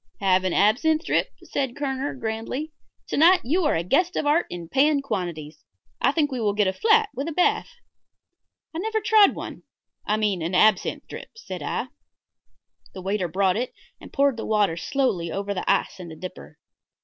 [0.19, 2.73] "Have an absinthe drip?" said Kerner, grandly.
[3.09, 5.63] "To night you are the guest of Art in paying quantities.
[6.01, 7.69] I think we will get a flat with a bath."
[8.75, 9.61] "I never tried one
[10.03, 11.89] I mean an absinthe drip," said I.
[12.95, 16.57] The waiter brought it and poured the water slowly over the ice in the dripper.